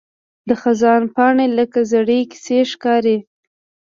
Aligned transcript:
د 0.47 0.49
خزان 0.61 1.03
پاڼې 1.15 1.47
لکه 1.57 1.79
زړې 1.91 2.19
کیسې 2.31 2.59
ښکاري 2.71 3.17